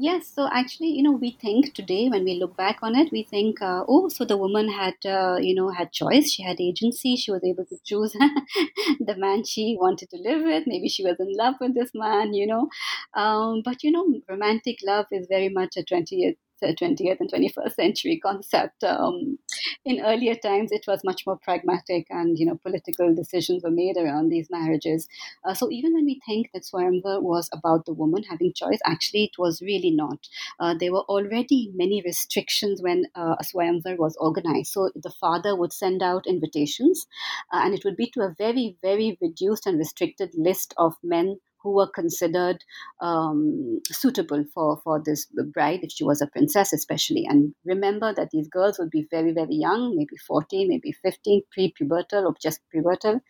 [0.04, 3.22] Yes, so actually, you know, we think today when we look back on it, we
[3.24, 6.32] think, uh, oh, so the woman had, uh, you know, had choice.
[6.32, 7.16] She had agency.
[7.16, 10.64] She was able to choose the man she wanted to live with.
[10.66, 12.70] Maybe she was in love with this man, you know.
[13.14, 17.74] Um, but you know, romantic love is very much a 20th the 20th and 21st
[17.74, 18.84] century concept.
[18.84, 19.38] Um,
[19.86, 23.98] in earlier times, it was much more pragmatic, and you know, political decisions were made
[23.98, 25.08] around these marriages.
[25.44, 29.26] Uh, so even when we think that Swayamvar was about the woman having choice, actually,
[29.26, 30.28] it was really not.
[30.60, 34.72] Uh, there were already many restrictions when uh, a Swayamvar was organized.
[34.72, 37.08] So the father would send out invitations,
[37.52, 41.40] uh, and it would be to a very, very reduced and restricted list of men
[41.64, 42.64] who were considered
[43.02, 47.26] um, suitable for, for this bride if she was a princess, especially.
[47.28, 51.74] And remember that these girls would be very, very young, maybe 14, maybe 15, pre
[51.80, 53.22] pubertal or just pubertal.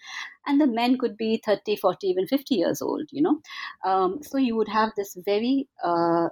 [0.46, 3.42] And the men could be 30, 40, even 50 years old, you know.
[3.86, 6.30] Um, so you would have this very uh,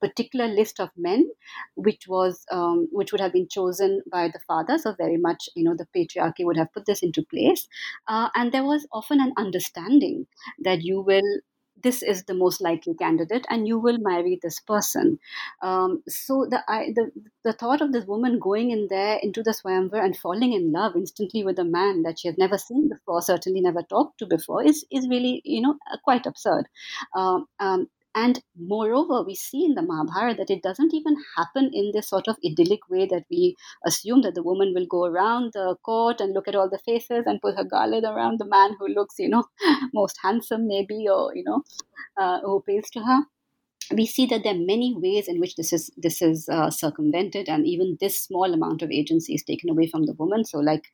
[0.00, 1.28] particular list of men,
[1.74, 4.78] which was um, which would have been chosen by the father.
[4.78, 7.68] So very much, you know, the patriarchy would have put this into place,
[8.06, 10.26] uh, and there was often an understanding
[10.60, 11.40] that you will
[11.82, 15.18] this is the most likely candidate and you will marry this person.
[15.62, 17.10] Um, so the, I, the
[17.44, 20.96] the thought of this woman going in there into the swayamvar and falling in love
[20.96, 24.64] instantly with a man that she has never seen before certainly never talked to before
[24.64, 26.68] is is really you know quite absurd.
[27.14, 27.88] Um, um,
[28.20, 32.26] and moreover, we see in the Mahabharata that it doesn't even happen in this sort
[32.26, 33.54] of idyllic way that we
[33.86, 37.24] assume that the woman will go around the court and look at all the faces
[37.26, 39.44] and put her garland around the man who looks, you know,
[39.94, 41.62] most handsome, maybe, or, you know,
[42.16, 43.20] uh, who appeals to her
[43.94, 47.48] we see that there are many ways in which this is this is uh, circumvented,
[47.48, 50.44] and even this small amount of agency is taken away from the woman.
[50.44, 50.84] So, like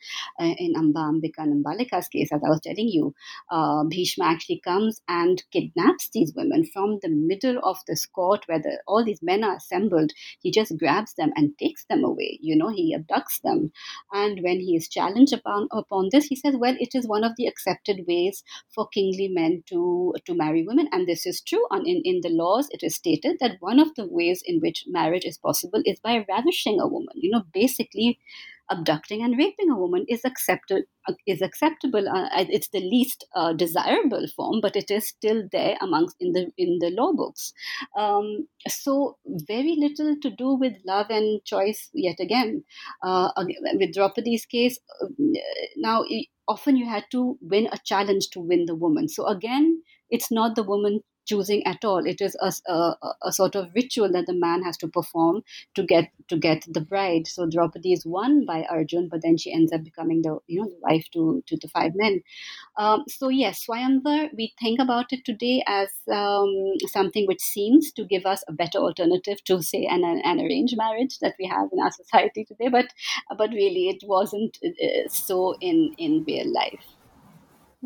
[0.41, 3.15] uh, in Amba, Ambika, and Ambalika's case, as I was telling you,
[3.51, 8.61] uh, Bhishma actually comes and kidnaps these women from the middle of this court where
[8.61, 10.13] the, all these men are assembled.
[10.41, 12.39] He just grabs them and takes them away.
[12.41, 13.73] You know, he abducts them,
[14.13, 17.33] and when he is challenged upon upon this, he says, "Well, it is one of
[17.37, 21.67] the accepted ways for kingly men to to marry women, and this is true.
[21.73, 24.85] On in in the laws, it is stated that one of the ways in which
[24.87, 27.15] marriage is possible is by ravishing a woman.
[27.17, 28.19] You know, basically
[28.71, 30.85] abducting and raping a woman is accepted
[31.27, 36.17] is acceptable uh, it's the least uh, desirable form but it is still there amongst
[36.21, 37.53] in the in the law books.
[37.97, 42.65] Um, so very little to do with love and choice yet again.
[43.03, 43.31] Uh,
[43.75, 45.09] with draupadi's case uh,
[45.77, 46.05] now
[46.49, 49.09] often you had to win a challenge to win the woman.
[49.09, 52.05] So again it's not the woman choosing at all.
[52.07, 55.43] It is a, a, a, sort of ritual that the man has to perform
[55.75, 57.27] to get to get the bride.
[57.27, 60.69] So Draupadi is won by Arjun, but then she ends up becoming the you know
[60.69, 62.23] the wife to to the five men.
[62.77, 66.53] Um, so yes, Swayamvar, we think about it today as um,
[66.87, 71.19] something which seems to give us a better alternative to say an, an arranged marriage
[71.21, 72.87] that we have in our society today, but
[73.37, 77.04] but really it wasn't uh, so in in real life.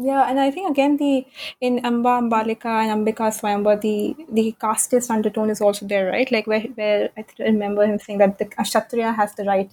[0.01, 1.27] Yeah, and I think again the
[1.61, 6.31] in Amba Ambalika and Ambika Swayamvar the the casteist undertone is also there, right?
[6.31, 9.69] Like where where I remember him saying that the Kshatriya has the right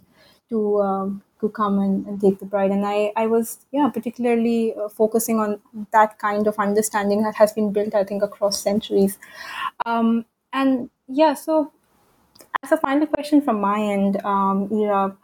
[0.50, 4.74] to um, to come and, and take the bride, and I I was yeah particularly
[4.74, 5.60] uh, focusing on
[5.94, 9.20] that kind of understanding that has been built I think across centuries,
[9.86, 11.36] um, and yeah.
[11.36, 11.72] So
[12.64, 15.16] as a final question from my end, um, Ira,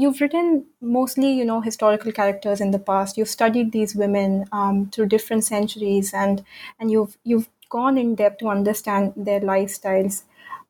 [0.00, 3.16] you've written mostly you know historical characters in the past.
[3.16, 6.44] You've studied these women um, through different centuries and
[6.80, 10.22] and you've you've gone in depth to understand their lifestyles.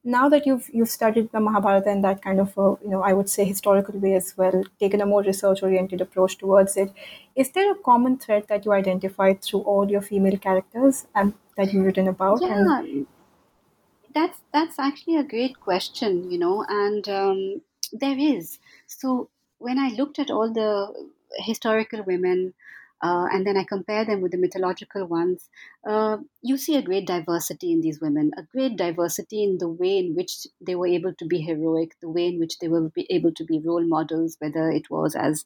[0.05, 3.13] Now that you've you've studied the mahabharata in that kind of a you know i
[3.13, 6.93] would say historical way as well taken a more research oriented approach towards it
[7.35, 11.73] is there a common thread that you identified through all your female characters and that
[11.73, 12.41] you've written about?
[12.41, 13.07] Yeah and-
[14.15, 17.61] that's that's actually a great question you know and um,
[17.93, 18.59] there is
[18.89, 22.55] so when I looked at all the historical women
[23.01, 25.49] uh, and then I compare them with the mythological ones,
[25.89, 29.99] uh, you see a great diversity in these women, a great diversity in the way
[29.99, 33.33] in which they were able to be heroic, the way in which they were able
[33.35, 35.45] to be role models, whether it was as,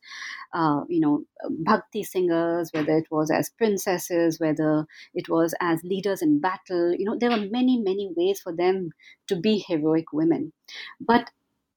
[0.53, 6.22] uh, you know, bhakti singers, whether it was as princesses, whether it was as leaders
[6.22, 6.95] in battle.
[6.95, 8.90] You know, there were many, many ways for them
[9.28, 10.53] to be heroic women.
[11.01, 11.30] But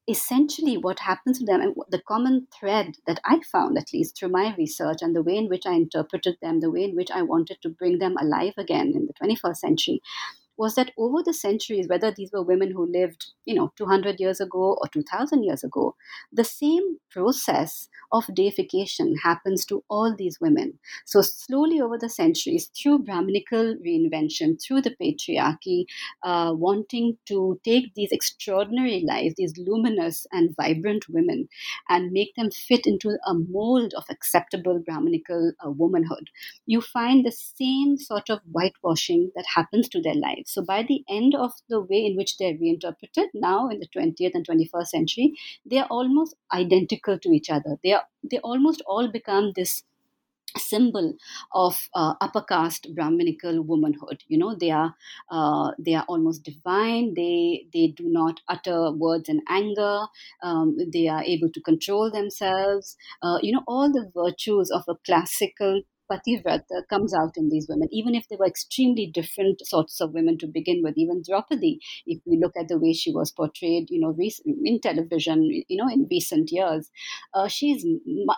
[0.08, 4.30] essentially what happens to them and the common thread that i found at least through
[4.30, 7.22] my research and the way in which i interpreted them the way in which i
[7.22, 10.02] wanted to bring them alive again in the 21st century
[10.58, 14.40] was that over the centuries, whether these were women who lived, you know, 200 years
[14.40, 15.96] ago or 2000 years ago,
[16.32, 20.78] the same process of deification happens to all these women.
[21.06, 25.86] So, slowly over the centuries, through Brahminical reinvention, through the patriarchy,
[26.24, 31.48] uh, wanting to take these extraordinary lives, these luminous and vibrant women,
[31.90, 36.30] and make them fit into a mold of acceptable Brahminical uh, womanhood,
[36.66, 40.52] you find the same sort of whitewashing that happens to their lives.
[40.52, 44.32] So by the end of the way in which they're reinterpreted now in the 20th
[44.34, 45.34] and 21st century,
[45.66, 47.78] they are almost identical to each other.
[47.84, 49.84] They are they almost all become this
[50.58, 51.14] symbol
[51.54, 54.24] of uh, upper caste brahminical womanhood.
[54.28, 54.96] You know they are
[55.30, 57.14] uh, they are almost divine.
[57.14, 60.06] They they do not utter words in anger.
[60.44, 62.96] Um, they are able to control themselves.
[63.22, 65.82] Uh, you know all the virtues of a classical
[66.12, 70.38] pativrata comes out in these women, even if they were extremely different sorts of women
[70.40, 70.98] to begin with.
[70.98, 74.16] Even Draupadi, if we look at the way she was portrayed, you know,
[74.64, 76.90] in television, you know, in recent years,
[77.34, 77.86] uh, she's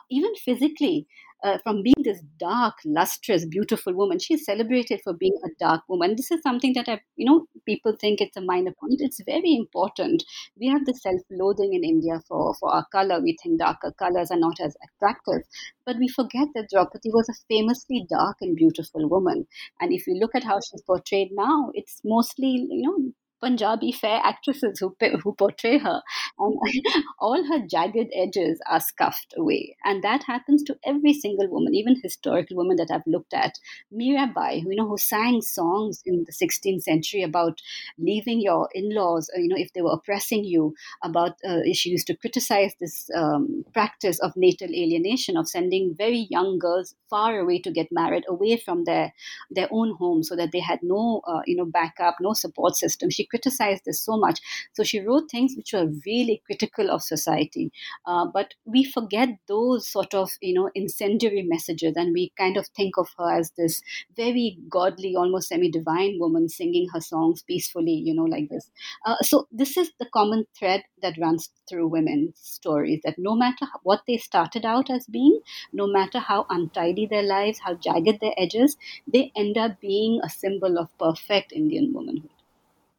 [0.09, 1.07] even physically
[1.43, 4.19] uh, from being this dark, lustrous, beautiful woman.
[4.19, 6.15] She's celebrated for being a dark woman.
[6.15, 8.99] This is something that I, you know, people think it's a minor point.
[8.99, 10.23] It's very important.
[10.59, 13.21] We have the self-loathing in India for for our color.
[13.21, 15.43] We think darker colors are not as attractive,
[15.85, 19.47] but we forget that Draupadi was a famously dark and beautiful woman.
[19.79, 24.19] And if you look at how she's portrayed now, it's mostly, you know, Punjabi fair
[24.23, 26.01] actresses who who portray her,
[26.39, 26.59] and
[27.19, 31.99] all her jagged edges are scuffed away, and that happens to every single woman, even
[32.01, 33.59] historical women that I've looked at.
[33.93, 37.61] Mirabai, you know, who sang songs in the 16th century about
[37.99, 40.73] leaving your in-laws, you know, if they were oppressing you.
[41.03, 46.27] About uh, she used to criticize this um, practice of natal alienation, of sending very
[46.29, 49.13] young girls far away to get married, away from their
[49.51, 53.09] their own home, so that they had no, uh, you know, backup, no support system.
[53.09, 54.39] She criticized this so much.
[54.73, 57.71] So she wrote things which were really critical of society.
[58.05, 62.67] Uh, but we forget those sort of, you know, incendiary messages and we kind of
[62.67, 63.81] think of her as this
[64.15, 68.69] very godly, almost semi divine woman singing her songs peacefully, you know, like this.
[69.05, 73.65] Uh, so this is the common thread that runs through women's stories that no matter
[73.83, 75.39] what they started out as being,
[75.73, 80.29] no matter how untidy their lives, how jagged their edges, they end up being a
[80.29, 82.29] symbol of perfect Indian womanhood.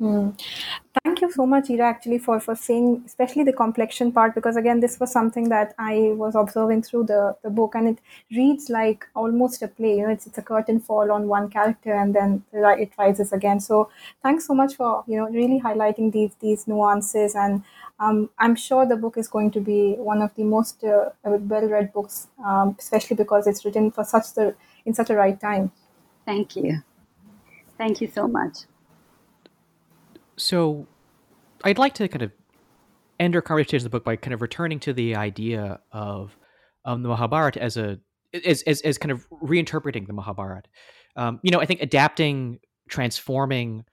[0.00, 0.38] Mm.
[1.02, 4.78] Thank you so much, Ira, actually, for, for saying, especially the complexion part, because again,
[4.78, 7.98] this was something that I was observing through the, the book, and it
[8.36, 9.96] reads like almost a play.
[9.96, 13.58] You know, it's, it's a curtain fall on one character, and then it rises again.
[13.58, 13.90] So,
[14.22, 17.64] thanks so much for you know really highlighting these these nuances, and
[17.98, 21.92] um, I'm sure the book is going to be one of the most uh, well-read
[21.92, 24.54] books, um, especially because it's written for such the
[24.86, 25.72] in such a right time.
[26.24, 26.82] Thank you,
[27.76, 28.58] thank you so much.
[30.38, 30.86] So,
[31.64, 32.32] I'd like to kind of
[33.18, 36.36] end our conversation of the book by kind of returning to the idea of
[36.84, 37.98] um, the Mahabharata as a
[38.44, 40.68] as, as, as kind of reinterpreting the Mahabharata.
[41.16, 43.84] Um, you know, I think adapting, transforming,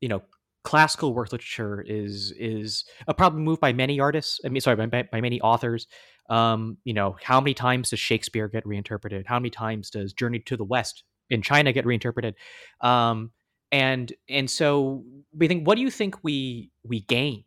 [0.00, 0.22] you know,
[0.64, 4.40] classical work literature is is a problem moved by many artists.
[4.44, 5.86] I mean, sorry, by, by many authors.
[6.30, 9.26] Um, you know, how many times does Shakespeare get reinterpreted?
[9.26, 12.36] How many times does Journey to the West in China get reinterpreted?
[12.80, 13.32] Um,
[13.72, 15.02] and and so
[15.36, 17.42] we think what do you think we we gain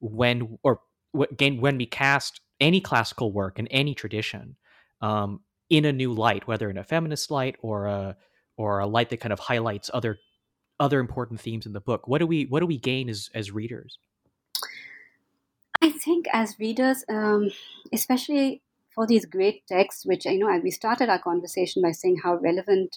[0.00, 0.80] when or
[1.12, 4.56] what gain when we cast any classical work in any tradition
[5.02, 8.16] um, in a new light whether in a feminist light or a
[8.56, 10.18] or a light that kind of highlights other
[10.78, 12.06] other important themes in the book?
[12.06, 13.98] What do we what do we gain as as readers?
[15.82, 17.50] I think as readers um,
[17.92, 18.62] especially
[18.94, 22.96] for these great texts which i know we started our conversation by saying how relevant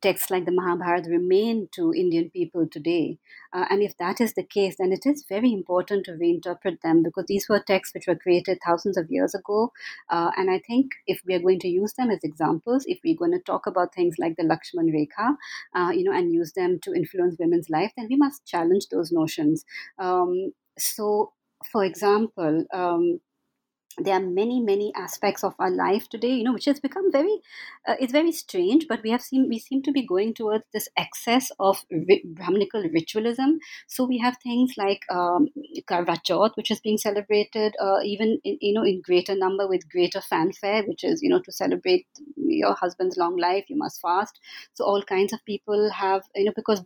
[0.00, 3.18] texts like the Mahabharata remain to Indian people today.
[3.52, 7.02] Uh, and if that is the case, then it is very important to reinterpret them
[7.02, 9.72] because these were texts which were created thousands of years ago.
[10.08, 13.16] Uh, and I think if we are going to use them as examples, if we're
[13.16, 15.36] going to talk about things like the Lakshman Rekha,
[15.74, 19.12] uh, you know, and use them to influence women's life, then we must challenge those
[19.12, 19.64] notions.
[19.98, 21.32] Um, so,
[21.70, 23.20] for example, um,
[24.04, 27.40] there are many many aspects of our life today you know which has become very
[27.86, 30.88] uh, it's very strange but we have seen we seem to be going towards this
[30.96, 35.48] excess of ri- brahminical ritualism so we have things like um,
[35.88, 39.88] karva chauth which is being celebrated uh, even in, you know in greater number with
[39.90, 44.40] greater fanfare which is you know to celebrate your husband's long life you must fast
[44.74, 46.82] so all kinds of people have you know because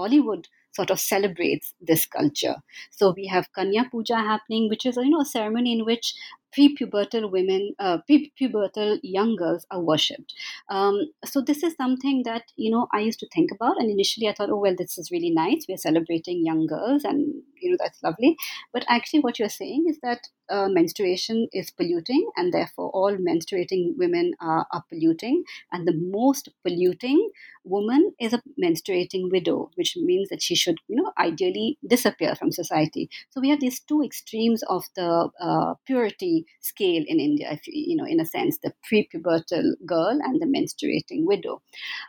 [0.00, 2.56] bollywood sort of celebrates this culture.
[2.90, 6.14] So we have Kanya Puja happening, which is you know a ceremony in which
[6.56, 10.32] prepubertal women, uh, prepubertal young girls are worshipped.
[10.70, 14.28] Um, so this is something that you know I used to think about, and initially
[14.28, 15.66] I thought, oh well, this is really nice.
[15.68, 18.36] We're celebrating young girls, and you know that's lovely.
[18.72, 23.96] But actually, what you're saying is that uh, menstruation is polluting, and therefore all menstruating
[23.96, 27.30] women are, are polluting, and the most polluting
[27.64, 32.52] woman is a menstruating widow, which means that she should, you know, ideally disappear from
[32.52, 33.08] society.
[33.30, 37.72] So we have these two extremes of the uh, purity scale in India, if you,
[37.74, 41.62] you know, in a sense, the prepubertal girl and the menstruating widow.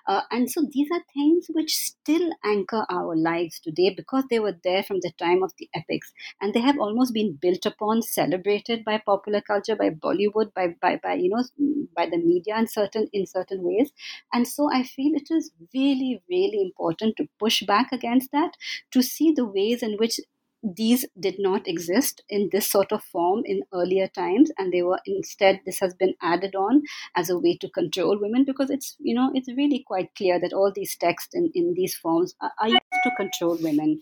[0.07, 4.57] Uh, and so these are things which still anchor our lives today because they were
[4.63, 8.83] there from the time of the epics, and they have almost been built upon, celebrated
[8.83, 11.43] by popular culture, by Bollywood, by by, by you know,
[11.95, 13.91] by the media in certain in certain ways.
[14.33, 18.53] And so I feel it is really, really important to push back against that,
[18.91, 20.19] to see the ways in which
[20.63, 24.99] these did not exist in this sort of form in earlier times and they were
[25.05, 26.81] instead this has been added on
[27.15, 30.53] as a way to control women because it's you know it's really quite clear that
[30.53, 34.01] all these texts in, in these forms are, are used to control women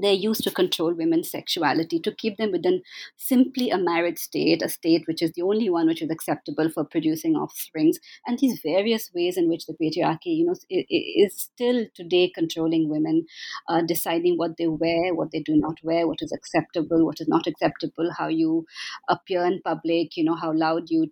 [0.00, 2.82] they're used to control women's sexuality to keep them within
[3.16, 6.84] simply a married state a state which is the only one which is acceptable for
[6.84, 12.30] producing offsprings and these various ways in which the patriarchy you know is still today
[12.34, 13.24] controlling women
[13.68, 17.28] uh, deciding what they wear what they do not wear what is acceptable what is
[17.28, 18.64] not acceptable how you
[19.08, 21.10] appear in public you know how loud you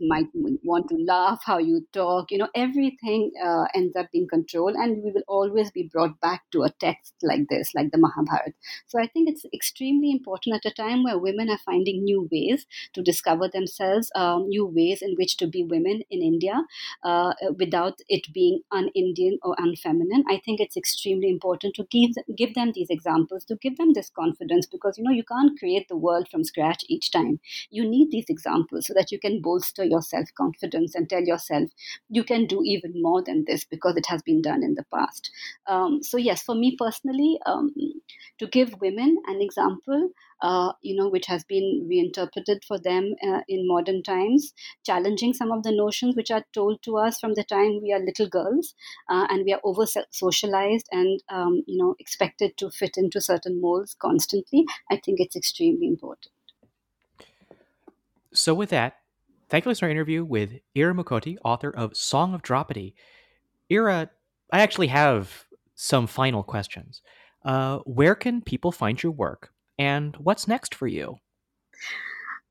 [0.00, 4.74] might want to laugh, how you talk, you know, everything uh, ends up being controlled,
[4.74, 8.52] and we will always be brought back to a text like this, like the Mahabharata.
[8.86, 12.66] So I think it's extremely important at a time where women are finding new ways
[12.94, 16.62] to discover themselves, um, new ways in which to be women in India
[17.02, 20.22] uh, without it being un-Indian or unfeminine.
[20.28, 24.10] I think it's extremely important to give give them these examples, to give them this
[24.10, 27.40] confidence, because you know you can't create the world from scratch each time.
[27.70, 31.22] You need these examples so that you can both bolster your self confidence and tell
[31.22, 31.70] yourself
[32.08, 35.30] you can do even more than this because it has been done in the past.
[35.66, 37.74] Um, so, yes, for me personally, um,
[38.38, 40.10] to give women an example,
[40.42, 44.52] uh, you know, which has been reinterpreted for them uh, in modern times,
[44.84, 47.98] challenging some of the notions which are told to us from the time we are
[47.98, 48.74] little girls
[49.08, 53.60] uh, and we are over socialized and, um, you know, expected to fit into certain
[53.60, 54.64] molds constantly.
[54.90, 56.32] I think it's extremely important.
[58.32, 59.00] So, with that,
[59.48, 62.94] Thankfully, it's our interview with Ira Mukhoty, author of Song of Draupadi.
[63.70, 64.10] Ira,
[64.52, 65.44] I actually have
[65.74, 67.02] some final questions.
[67.44, 71.18] Uh, where can people find your work, and what's next for you?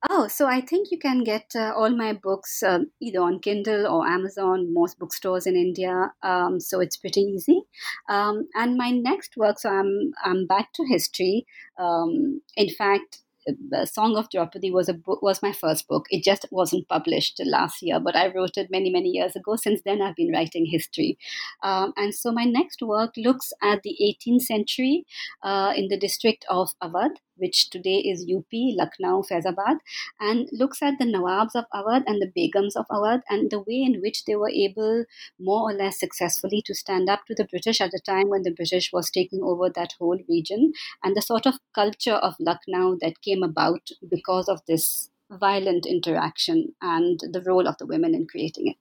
[0.07, 3.87] Oh, so I think you can get uh, all my books uh, either on Kindle
[3.87, 6.13] or Amazon, most bookstores in India.
[6.21, 7.63] Um, so it's pretty easy.
[8.07, 11.47] Um, and my next work, so I'm I'm back to history.
[11.79, 16.05] Um, in fact, the Song of Draupadi was a book, was my first book.
[16.09, 19.55] It just wasn't published last year, but I wrote it many many years ago.
[19.55, 21.17] Since then, I've been writing history,
[21.63, 25.05] um, and so my next work looks at the 18th century
[25.43, 29.77] uh, in the district of Awadh, which today is UP, Lucknow, Faizabad,
[30.19, 33.83] and looks at the Nawabs of Awadh and the Begums of Awadh and the way
[33.83, 35.05] in which they were able,
[35.39, 38.51] more or less successfully, to stand up to the British at a time when the
[38.51, 40.73] British was taking over that whole region,
[41.03, 46.75] and the sort of culture of Lucknow that came about because of this violent interaction
[46.81, 48.77] and the role of the women in creating it.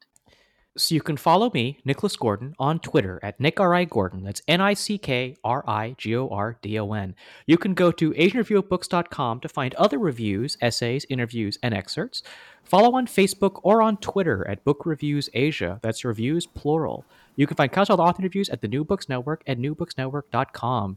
[0.77, 3.75] So you can follow me, Nicholas Gordon, on Twitter at Nick R.
[3.75, 3.85] I.
[3.85, 4.25] Gordon.
[4.25, 7.15] That's N I C K R I G O R D O N.
[7.47, 12.25] You can go to AsianReviewOfBooks.com to find other reviews, essays, interviews, and excerpts.
[12.65, 15.79] Follow on Facebook or on Twitter at Book Reviews Asia.
[15.81, 17.05] That's reviews plural.
[17.37, 20.97] You can find countless author interviews at the New Books Network at newbooksnetwork.com.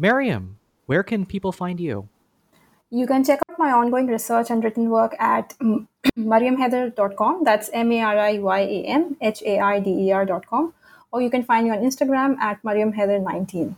[0.00, 0.54] Mariyam,
[0.86, 2.08] where can people find you?
[2.90, 5.54] You can check out my ongoing research and written work at
[6.18, 7.42] mariyamhaider.com.
[7.42, 10.72] That's M A R I Y A M H A I D E R.com.
[11.10, 13.74] Or you can find me on Instagram at mariyamhaider19.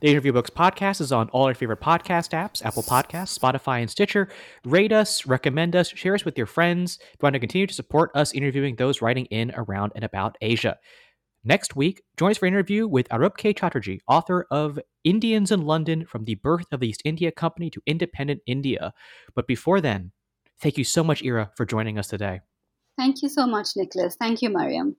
[0.00, 3.90] The Interview Books podcast is on all your favorite podcast apps Apple Podcasts, Spotify, and
[3.90, 4.28] Stitcher.
[4.64, 7.74] Rate us, recommend us, share us with your friends if you want to continue to
[7.74, 10.78] support us interviewing those writing in, around, and about Asia.
[11.44, 13.52] Next week, join us for an interview with Arup K.
[13.52, 17.80] Chatterjee, author of Indians in London From the Birth of the East India Company to
[17.86, 18.92] Independent India.
[19.34, 20.12] But before then,
[20.60, 22.40] thank you so much, Ira, for joining us today.
[22.96, 24.16] Thank you so much, Nicholas.
[24.18, 24.96] Thank you, Mariyam.